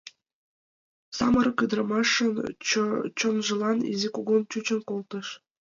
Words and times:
Самырык 1.17 1.57
ӱдрамашын 1.63 2.31
чонжылан 3.17 3.77
изин-кугун 3.91 4.41
чучын 4.51 4.79
колтыш. 4.89 5.27